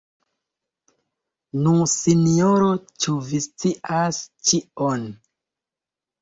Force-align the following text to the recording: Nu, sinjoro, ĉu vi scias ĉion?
Nu, 1.65 1.73
sinjoro, 1.91 2.71
ĉu 3.05 3.19
vi 3.27 3.43
scias 3.47 4.23
ĉion? 4.51 5.07